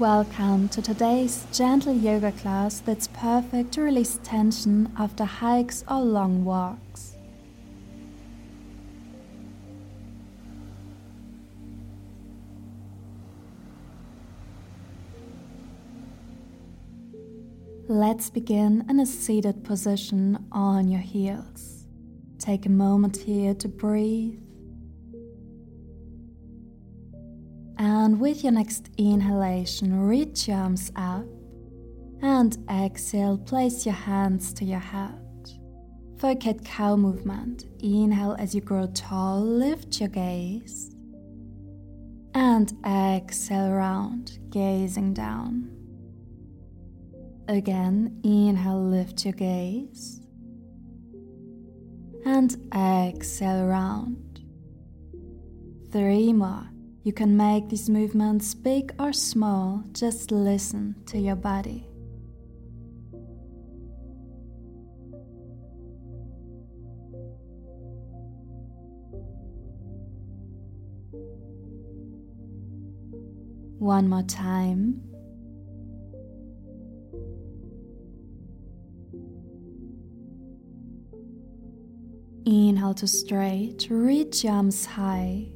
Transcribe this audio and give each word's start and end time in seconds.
Welcome 0.00 0.70
to 0.70 0.82
today's 0.82 1.46
gentle 1.52 1.94
yoga 1.94 2.32
class 2.32 2.80
that's 2.80 3.06
perfect 3.06 3.70
to 3.74 3.82
release 3.82 4.18
tension 4.24 4.92
after 4.98 5.24
hikes 5.24 5.84
or 5.88 6.00
long 6.00 6.44
walks. 6.44 7.16
Let's 17.86 18.30
begin 18.30 18.84
in 18.88 18.98
a 18.98 19.06
seated 19.06 19.62
position 19.62 20.44
on 20.50 20.88
your 20.88 21.02
heels. 21.02 21.86
Take 22.40 22.66
a 22.66 22.68
moment 22.68 23.18
here 23.18 23.54
to 23.54 23.68
breathe 23.68 24.43
And 27.78 28.20
with 28.20 28.44
your 28.44 28.52
next 28.52 28.90
inhalation, 28.98 30.00
reach 30.00 30.48
your 30.48 30.58
arms 30.58 30.92
up. 30.96 31.26
And 32.22 32.56
exhale, 32.70 33.36
place 33.36 33.84
your 33.84 33.94
hands 33.94 34.52
to 34.54 34.64
your 34.64 34.78
head. 34.78 35.20
For 36.18 36.34
cat 36.36 36.64
cow 36.64 36.96
movement, 36.96 37.66
inhale 37.80 38.36
as 38.38 38.54
you 38.54 38.60
grow 38.60 38.86
tall, 38.94 39.40
lift 39.40 40.00
your 40.00 40.08
gaze. 40.08 40.94
And 42.34 42.72
exhale 42.86 43.72
round, 43.72 44.38
gazing 44.50 45.14
down. 45.14 45.70
Again, 47.48 48.20
inhale, 48.24 48.82
lift 48.82 49.24
your 49.24 49.34
gaze. 49.34 50.20
And 52.24 52.56
exhale 52.74 53.66
round. 53.66 54.40
Three 55.92 56.32
more. 56.32 56.73
You 57.04 57.12
can 57.12 57.36
make 57.36 57.68
these 57.68 57.90
movements 57.90 58.54
big 58.54 58.94
or 58.98 59.12
small, 59.12 59.84
just 59.92 60.32
listen 60.32 60.96
to 61.04 61.18
your 61.18 61.36
body. 61.36 61.86
One 73.78 74.08
more 74.08 74.22
time. 74.22 75.02
Inhale 82.46 82.94
to 82.94 83.06
straight, 83.06 83.88
reach 83.90 84.46
arms 84.46 84.86
high. 84.86 85.53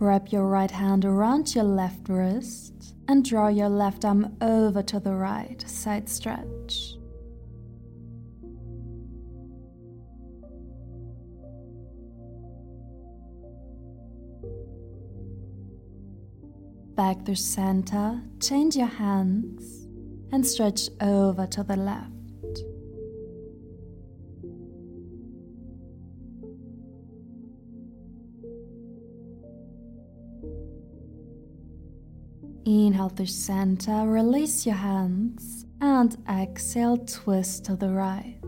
Wrap 0.00 0.32
your 0.32 0.46
right 0.48 0.70
hand 0.70 1.04
around 1.04 1.54
your 1.54 1.64
left 1.64 2.08
wrist 2.08 2.96
and 3.06 3.24
draw 3.24 3.48
your 3.48 3.68
left 3.68 4.04
arm 4.04 4.36
over 4.40 4.82
to 4.82 4.98
the 4.98 5.14
right, 5.14 5.62
side 5.68 6.08
stretch. 6.08 6.96
Back 16.96 17.24
to 17.24 17.36
center, 17.36 18.22
change 18.40 18.76
your 18.76 18.86
hands 18.86 19.86
and 20.32 20.46
stretch 20.46 20.88
over 21.00 21.46
to 21.46 21.62
the 21.62 21.76
left. 21.76 22.13
Inhale 32.66 33.10
to 33.10 33.26
center, 33.26 34.06
release 34.06 34.64
your 34.64 34.76
hands, 34.76 35.66
and 35.82 36.16
exhale, 36.30 36.96
twist 36.96 37.66
to 37.66 37.76
the 37.76 37.90
right. 37.90 38.40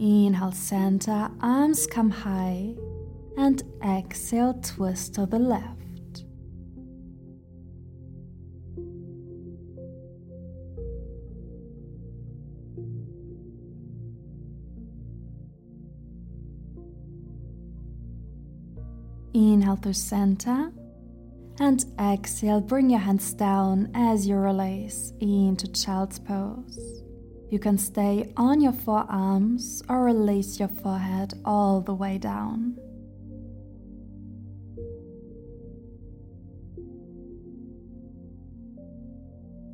Inhale, 0.00 0.50
center, 0.50 1.30
arms 1.40 1.86
come 1.86 2.10
high, 2.10 2.74
and 3.36 3.62
exhale, 3.84 4.54
twist 4.54 5.14
to 5.14 5.26
the 5.26 5.38
left. 5.38 5.87
Inhale 19.68 19.82
to 19.82 19.92
center 19.92 20.72
and 21.60 21.84
exhale, 22.00 22.62
bring 22.62 22.88
your 22.88 23.00
hands 23.00 23.34
down 23.34 23.90
as 23.94 24.26
you 24.26 24.36
release 24.36 25.12
into 25.20 25.70
child's 25.70 26.18
pose. 26.18 27.02
You 27.50 27.58
can 27.58 27.76
stay 27.76 28.32
on 28.38 28.62
your 28.62 28.72
forearms 28.72 29.82
or 29.86 30.04
release 30.04 30.58
your 30.58 30.70
forehead 30.70 31.34
all 31.44 31.82
the 31.82 31.92
way 31.92 32.16
down. 32.16 32.78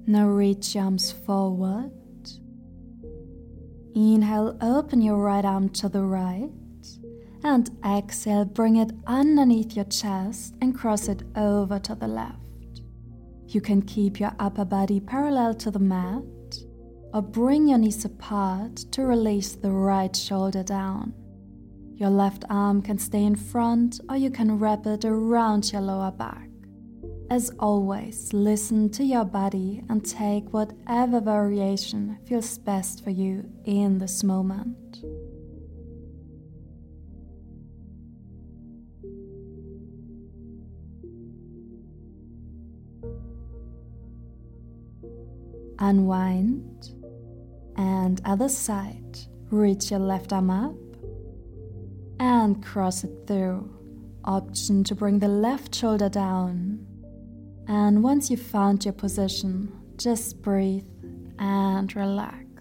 Now 0.09 0.27
reach 0.27 0.75
your 0.75 0.87
arms 0.87 1.13
forward. 1.13 1.93
Inhale, 3.95 4.59
open 4.61 5.03
your 5.03 5.19
right 5.19 5.45
arm 5.45 5.69
to 5.69 5.89
the 5.89 6.03
right 6.03 6.51
and 7.45 7.71
exhale, 7.87 8.47
bring 8.47 8.77
it 8.77 8.91
underneath 9.07 9.77
your 9.77 9.85
chest 9.85 10.55
and 10.61 10.75
cross 10.75 11.09
it 11.09 11.23
over 11.37 11.79
to 11.79 11.95
the 11.95 12.09
left. 12.09 12.39
You 13.49 13.61
can 13.61 13.83
keep 13.83 14.19
your 14.19 14.33
upper 14.41 14.65
body 14.65 14.99
parallel 14.99 15.55
to 15.57 15.71
the 15.71 15.79
mat 15.79 16.25
or 17.13 17.23
bring 17.23 17.69
your 17.69 17.79
knees 17.79 18.05
apart 18.05 18.77
to 18.91 19.03
release 19.03 19.55
the 19.55 19.71
right 19.71 20.17
shoulder 20.17 20.63
down. 20.63 21.13
Your 21.95 22.11
left 22.11 22.45
arm 22.51 22.83
can 22.83 22.99
stay 22.99 23.23
in 23.23 23.37
front 23.37 24.01
or 24.09 24.17
you 24.17 24.31
can 24.31 24.59
wrap 24.59 24.87
it 24.87 25.05
around 25.05 25.71
your 25.71 25.83
lower 25.83 26.11
back. 26.11 26.49
As 27.31 27.51
always, 27.59 28.33
listen 28.33 28.91
to 28.91 29.05
your 29.05 29.25
body 29.25 29.85
and 29.89 30.05
take 30.05 30.53
whatever 30.53 31.21
variation 31.21 32.19
feels 32.27 32.59
best 32.59 33.05
for 33.05 33.11
you 33.11 33.49
in 33.65 33.99
this 33.99 34.25
moment. 34.25 35.05
Unwind 45.87 46.95
and 47.77 48.19
other 48.25 48.49
side. 48.49 49.19
Reach 49.51 49.91
your 49.91 50.01
left 50.01 50.33
arm 50.33 50.49
up 50.49 50.75
and 52.19 52.65
cross 52.65 53.05
it 53.05 53.13
through. 53.27 53.69
Option 54.25 54.83
to 54.85 54.95
bring 54.95 55.19
the 55.19 55.29
left 55.29 55.75
shoulder 55.75 56.09
down. 56.09 56.87
And 57.69 58.03
once 58.03 58.31
you've 58.31 58.41
found 58.41 58.87
your 58.87 58.95
position, 58.95 59.71
just 59.99 60.41
breathe 60.41 60.87
and 61.39 61.95
relax. 61.95 62.54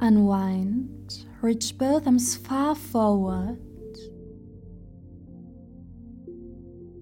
Unwind, 0.00 1.24
reach 1.42 1.76
both 1.76 2.06
arms 2.06 2.36
far 2.36 2.74
forward, 2.74 3.58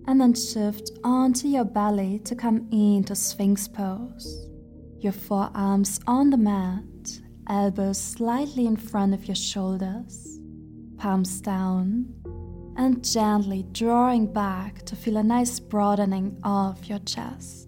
and 0.06 0.20
then 0.20 0.32
shift 0.32 0.90
onto 1.04 1.46
your 1.46 1.64
belly 1.64 2.20
to 2.20 2.34
come 2.34 2.68
into 2.72 3.14
Sphinx 3.14 3.68
pose. 3.68 4.48
Your 5.00 5.12
forearms 5.12 6.00
on 6.06 6.30
the 6.30 6.38
mat, 6.38 6.82
elbows 7.50 8.00
slightly 8.00 8.66
in 8.66 8.76
front 8.76 9.12
of 9.12 9.26
your 9.26 9.34
shoulders, 9.34 10.40
palms 10.96 11.40
down, 11.42 12.06
and 12.76 13.04
gently 13.04 13.66
drawing 13.72 14.32
back 14.32 14.84
to 14.86 14.96
feel 14.96 15.18
a 15.18 15.22
nice 15.22 15.60
broadening 15.60 16.38
of 16.44 16.84
your 16.86 17.00
chest. 17.00 17.65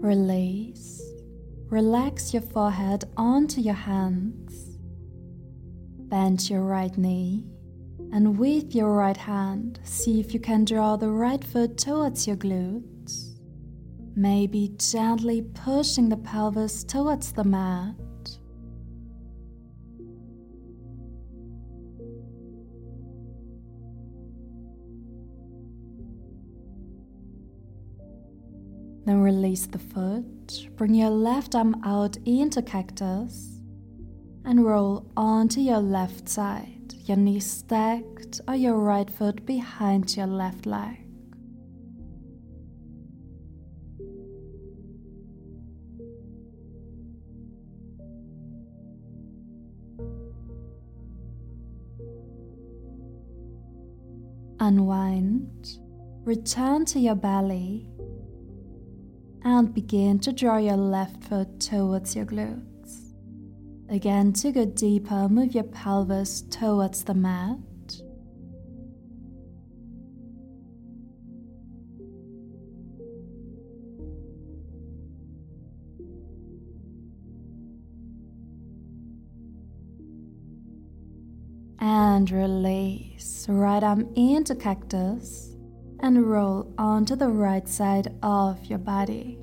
Release. 0.00 1.02
Relax 1.68 2.32
your 2.32 2.40
forehead 2.40 3.04
onto 3.18 3.60
your 3.60 3.74
hands. 3.74 4.78
Bend 6.08 6.48
your 6.48 6.62
right 6.62 6.96
knee. 6.96 7.44
And 8.10 8.38
with 8.38 8.74
your 8.74 8.94
right 8.94 9.16
hand, 9.16 9.78
see 9.84 10.18
if 10.18 10.32
you 10.32 10.40
can 10.40 10.64
draw 10.64 10.96
the 10.96 11.10
right 11.10 11.44
foot 11.44 11.76
towards 11.76 12.26
your 12.26 12.36
glutes. 12.36 13.38
Maybe 14.16 14.74
gently 14.78 15.42
pushing 15.42 16.08
the 16.08 16.16
pelvis 16.16 16.82
towards 16.82 17.32
the 17.32 17.44
mat. 17.44 17.94
Release 29.30 29.66
the 29.66 29.78
foot, 29.78 30.68
bring 30.76 30.92
your 30.92 31.10
left 31.10 31.54
arm 31.54 31.80
out 31.84 32.16
into 32.26 32.60
cactus, 32.60 33.60
and 34.44 34.64
roll 34.64 35.06
onto 35.16 35.60
your 35.60 35.78
left 35.78 36.28
side, 36.28 36.94
your 37.04 37.16
knees 37.16 37.48
stacked 37.48 38.40
or 38.48 38.56
your 38.56 38.76
right 38.76 39.08
foot 39.08 39.46
behind 39.46 40.16
your 40.16 40.26
left 40.26 40.66
leg. 40.66 40.96
Unwind, 54.58 55.78
return 56.24 56.84
to 56.84 56.98
your 56.98 57.14
belly 57.14 57.88
and 59.44 59.72
begin 59.74 60.18
to 60.20 60.32
draw 60.32 60.56
your 60.58 60.76
left 60.76 61.22
foot 61.24 61.60
towards 61.60 62.14
your 62.14 62.26
glutes. 62.26 63.14
Again, 63.88 64.32
to 64.34 64.52
go 64.52 64.64
deeper, 64.64 65.28
move 65.28 65.54
your 65.54 65.64
pelvis 65.64 66.42
towards 66.42 67.04
the 67.04 67.14
mat. 67.14 67.58
And 81.82 82.30
release. 82.30 83.46
Right 83.48 83.82
arm 83.82 84.12
into 84.14 84.54
cactus 84.54 85.50
and 86.02 86.30
roll 86.30 86.72
onto 86.78 87.14
the 87.14 87.28
right 87.28 87.68
side 87.68 88.14
of 88.22 88.64
your 88.64 88.78
body. 88.78 89.38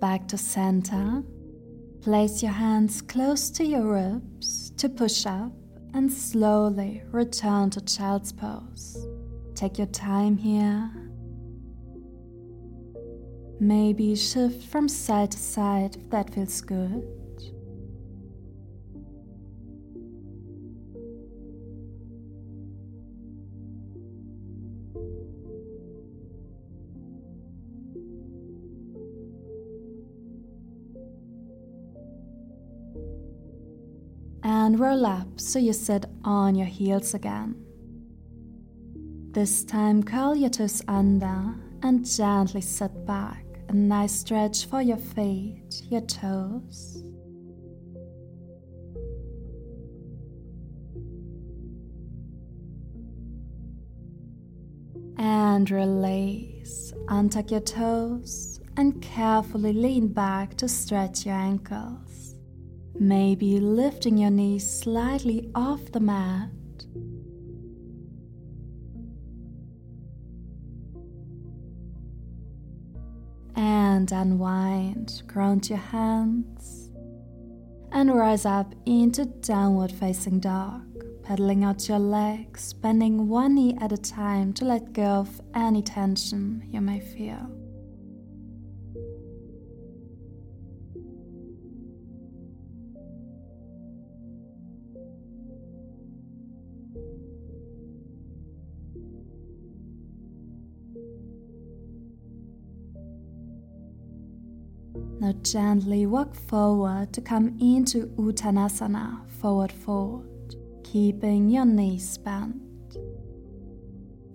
Back 0.00 0.28
to 0.28 0.38
center. 0.38 1.22
Place 2.02 2.42
your 2.42 2.52
hands 2.52 3.02
close 3.02 3.50
to 3.50 3.64
your 3.64 3.82
ribs 3.82 4.70
to 4.76 4.88
push 4.88 5.26
up 5.26 5.52
and 5.94 6.12
slowly 6.12 7.02
return 7.10 7.70
to 7.70 7.80
child's 7.80 8.32
pose. 8.32 9.15
Take 9.56 9.78
your 9.78 9.86
time 9.86 10.36
here. 10.36 10.90
Maybe 13.58 14.14
shift 14.14 14.68
from 14.68 14.86
side 14.86 15.30
to 15.30 15.38
side 15.38 15.96
if 15.96 16.10
that 16.10 16.34
feels 16.34 16.60
good. 16.60 17.02
And 34.42 34.78
roll 34.78 35.06
up 35.06 35.40
so 35.40 35.58
you 35.58 35.72
sit 35.72 36.04
on 36.24 36.54
your 36.54 36.66
heels 36.66 37.14
again. 37.14 37.65
This 39.36 39.64
time, 39.64 40.02
curl 40.02 40.34
your 40.34 40.48
toes 40.48 40.80
under 40.88 41.54
and 41.82 42.06
gently 42.06 42.62
sit 42.62 43.04
back. 43.04 43.44
A 43.68 43.74
nice 43.74 44.14
stretch 44.14 44.64
for 44.64 44.80
your 44.80 44.96
feet, 44.96 45.82
your 45.90 46.00
toes. 46.00 47.02
And 55.18 55.70
release. 55.70 56.94
Untuck 57.08 57.50
your 57.50 57.60
toes 57.60 58.58
and 58.78 59.02
carefully 59.02 59.74
lean 59.74 60.08
back 60.08 60.56
to 60.56 60.66
stretch 60.66 61.26
your 61.26 61.34
ankles. 61.34 62.36
Maybe 62.98 63.60
lifting 63.60 64.16
your 64.16 64.30
knees 64.30 64.80
slightly 64.80 65.50
off 65.54 65.92
the 65.92 66.00
mat 66.00 66.48
and 74.12 74.32
unwind. 74.32 75.22
Ground 75.26 75.68
your 75.68 75.78
hands 75.78 76.90
and 77.92 78.14
rise 78.14 78.44
up 78.44 78.74
into 78.84 79.24
downward 79.24 79.90
facing 79.90 80.38
dog. 80.40 80.82
Pedaling 81.22 81.64
out 81.64 81.88
your 81.88 81.98
legs, 81.98 82.72
bending 82.72 83.28
one 83.28 83.56
knee 83.56 83.76
at 83.80 83.90
a 83.90 83.96
time 83.96 84.52
to 84.52 84.64
let 84.64 84.92
go 84.92 85.02
of 85.02 85.40
any 85.54 85.82
tension 85.82 86.62
you 86.70 86.80
may 86.80 87.00
feel. 87.00 87.50
Now 105.18 105.32
gently 105.42 106.04
walk 106.04 106.34
forward 106.34 107.14
to 107.14 107.22
come 107.22 107.56
into 107.58 108.08
Uttanasana, 108.18 109.26
forward 109.40 109.72
fold, 109.72 110.56
keeping 110.84 111.48
your 111.48 111.64
knees 111.64 112.18
bent. 112.18 112.60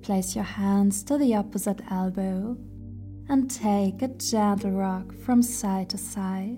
Place 0.01 0.35
your 0.35 0.43
hands 0.43 1.03
to 1.03 1.19
the 1.19 1.35
opposite 1.35 1.81
elbow 1.91 2.57
and 3.29 3.49
take 3.49 4.01
a 4.01 4.07
gentle 4.07 4.71
rock 4.71 5.13
from 5.13 5.43
side 5.43 5.89
to 5.91 5.97
side. 5.99 6.57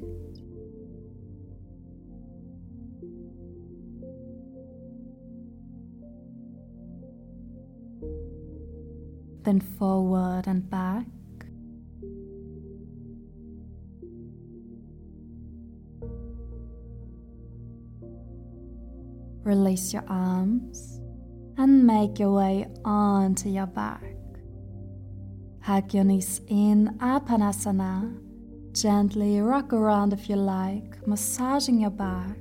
Then 9.44 9.60
forward 9.60 10.48
and 10.48 10.70
back. 10.70 11.06
Release 19.44 19.92
your 19.92 20.06
arms 20.08 21.02
and 21.58 21.86
make 21.86 22.18
your 22.18 22.32
way 22.32 22.66
onto 22.86 23.50
your 23.50 23.68
back. 23.68 24.16
Hug 25.62 25.94
your 25.94 26.06
knees 26.06 26.42
in 26.48 26.98
Apanasana. 27.00 28.20
Gently 28.72 29.40
rock 29.42 29.72
around 29.72 30.14
if 30.14 30.30
you 30.30 30.36
like, 30.36 31.06
massaging 31.06 31.80
your 31.80 31.90
back. 31.90 32.38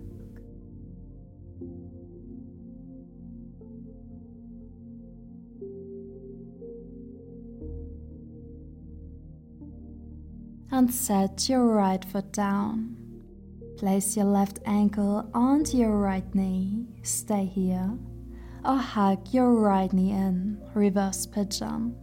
And 10.71 10.93
set 10.93 11.49
your 11.49 11.67
right 11.67 12.05
foot 12.05 12.33
down. 12.33 13.02
Place 13.83 14.17
your 14.17 14.27
left 14.27 14.61
ankle 14.65 15.29
onto 15.35 15.77
your 15.77 15.99
right 15.99 16.33
knee, 16.37 16.87
stay 17.03 17.47
here, 17.47 17.91
or 18.65 18.77
hug 18.77 19.35
your 19.35 19.55
right 19.55 19.93
knee 19.93 20.13
in, 20.13 20.63
reverse 20.73 21.27
pigeon. 21.27 21.97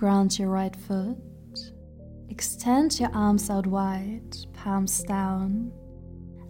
Ground 0.00 0.38
your 0.38 0.48
right 0.48 0.74
foot. 0.74 1.18
Extend 2.30 2.98
your 2.98 3.14
arms 3.14 3.50
out 3.50 3.66
wide, 3.66 4.34
palms 4.54 5.02
down, 5.02 5.70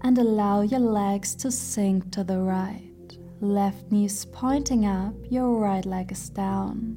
and 0.02 0.16
allow 0.18 0.60
your 0.60 0.78
legs 0.78 1.34
to 1.34 1.50
sink 1.50 2.12
to 2.12 2.22
the 2.22 2.38
right. 2.38 3.18
Left 3.40 3.90
knee 3.90 4.04
is 4.04 4.24
pointing 4.26 4.86
up, 4.86 5.14
your 5.28 5.58
right 5.58 5.84
leg 5.84 6.12
is 6.12 6.30
down. 6.30 6.96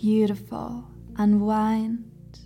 Beautiful. 0.00 0.86
Unwind 1.16 2.38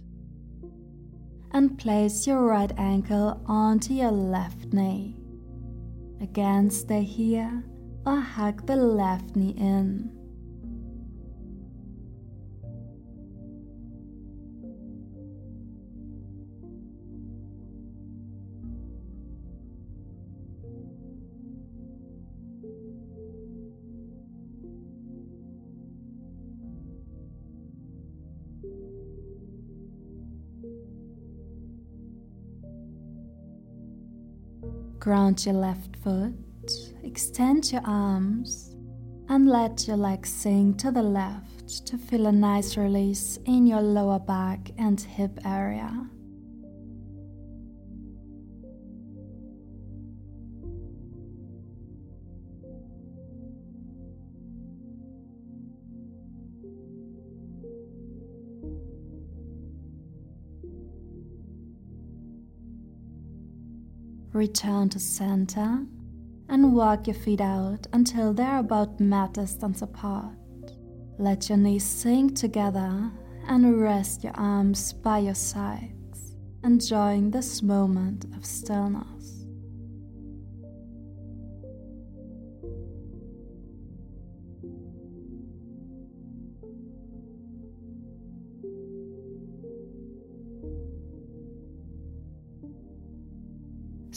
and 1.52 1.78
place 1.78 2.26
your 2.26 2.42
right 2.42 2.72
ankle 2.76 3.40
onto 3.46 3.94
your 3.94 4.10
left 4.10 4.72
knee. 4.72 5.14
Again, 6.20 6.68
stay 6.68 7.04
here 7.04 7.62
or 8.04 8.18
hug 8.18 8.66
the 8.66 8.74
left 8.74 9.36
knee 9.36 9.54
in. 9.56 10.10
Ground 35.04 35.44
your 35.44 35.56
left 35.56 35.96
foot, 35.96 36.32
extend 37.02 37.70
your 37.70 37.82
arms, 37.84 38.74
and 39.28 39.46
let 39.46 39.86
your 39.86 39.98
legs 39.98 40.30
sink 40.30 40.78
to 40.78 40.90
the 40.90 41.02
left 41.02 41.86
to 41.88 41.98
feel 41.98 42.26
a 42.26 42.32
nice 42.32 42.78
release 42.78 43.38
in 43.44 43.66
your 43.66 43.82
lower 43.82 44.18
back 44.18 44.70
and 44.78 44.98
hip 44.98 45.38
area. 45.44 46.08
Return 64.34 64.88
to 64.88 64.98
center 64.98 65.86
and 66.48 66.74
walk 66.74 67.06
your 67.06 67.14
feet 67.14 67.40
out 67.40 67.86
until 67.92 68.34
they're 68.34 68.58
about 68.58 68.98
mat 68.98 69.34
distance 69.34 69.80
apart. 69.80 70.34
Let 71.18 71.48
your 71.48 71.58
knees 71.58 71.84
sink 71.86 72.34
together 72.34 73.12
and 73.46 73.80
rest 73.80 74.24
your 74.24 74.32
arms 74.34 74.92
by 74.92 75.18
your 75.18 75.36
sides, 75.36 76.34
enjoying 76.64 77.30
this 77.30 77.62
moment 77.62 78.24
of 78.36 78.44
stillness. 78.44 79.46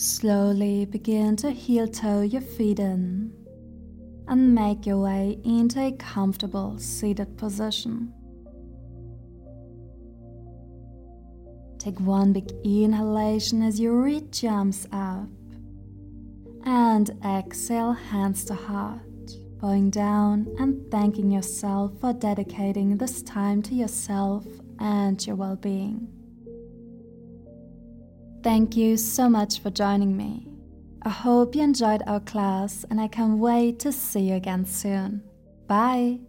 Slowly 0.07 0.85
begin 0.85 1.35
to 1.35 1.51
heel 1.51 1.85
toe 1.85 2.21
your 2.21 2.41
feet 2.41 2.79
in 2.79 3.33
and 4.25 4.55
make 4.55 4.85
your 4.85 4.99
way 4.99 5.37
into 5.43 5.81
a 5.81 5.91
comfortable 5.91 6.79
seated 6.79 7.37
position. 7.37 8.13
Take 11.77 11.99
one 11.99 12.31
big 12.31 12.49
inhalation 12.63 13.61
as 13.61 13.81
you 13.81 13.91
reach 13.91 14.45
arms 14.45 14.87
up 14.93 15.27
and 16.63 17.11
exhale 17.25 17.91
hands 17.91 18.45
to 18.45 18.55
heart, 18.55 19.01
bowing 19.59 19.89
down 19.89 20.47
and 20.57 20.89
thanking 20.89 21.31
yourself 21.31 21.91
for 21.99 22.13
dedicating 22.13 22.95
this 22.95 23.21
time 23.23 23.61
to 23.63 23.75
yourself 23.75 24.45
and 24.79 25.27
your 25.27 25.35
well 25.35 25.57
being. 25.57 26.16
Thank 28.47 28.77
you 28.77 28.95
so 28.95 29.27
much 29.27 29.59
for 29.59 29.69
joining 29.69 30.15
me. 30.15 30.47
I 31.01 31.09
hope 31.09 31.53
you 31.53 31.63
enjoyed 31.63 32.01
our 32.07 32.21
class 32.21 32.85
and 32.89 33.01
I 33.01 33.09
can't 33.09 33.39
wait 33.39 33.77
to 33.79 33.91
see 33.91 34.29
you 34.29 34.35
again 34.35 34.63
soon. 34.65 35.21
Bye! 35.67 36.19